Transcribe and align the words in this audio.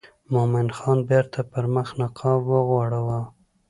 مومن 0.33 0.67
خان 0.77 0.99
بیرته 1.09 1.39
پر 1.51 1.65
مخ 1.73 1.89
نقاب 2.01 2.41
وغوړاوه. 2.47 3.19